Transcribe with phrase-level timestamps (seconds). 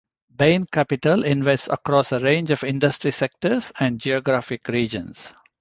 [0.35, 5.31] Bain Capital invests across a range of industry sectors and geographic regions.